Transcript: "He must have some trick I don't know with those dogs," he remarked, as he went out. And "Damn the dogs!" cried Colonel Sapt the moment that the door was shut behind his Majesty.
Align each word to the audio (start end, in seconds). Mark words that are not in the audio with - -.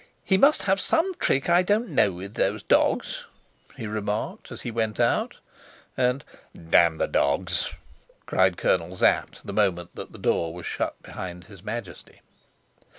"He 0.23 0.35
must 0.35 0.63
have 0.63 0.81
some 0.81 1.13
trick 1.19 1.47
I 1.47 1.61
don't 1.61 1.89
know 1.89 2.11
with 2.11 2.33
those 2.33 2.63
dogs," 2.63 3.23
he 3.77 3.85
remarked, 3.85 4.51
as 4.51 4.61
he 4.61 4.71
went 4.71 4.99
out. 4.99 5.37
And 5.95 6.23
"Damn 6.71 6.97
the 6.97 7.05
dogs!" 7.07 7.69
cried 8.25 8.57
Colonel 8.57 8.95
Sapt 8.97 9.45
the 9.45 9.53
moment 9.53 9.93
that 9.93 10.11
the 10.11 10.17
door 10.17 10.55
was 10.55 10.65
shut 10.65 10.99
behind 11.03 11.43
his 11.43 11.61
Majesty. 11.61 12.21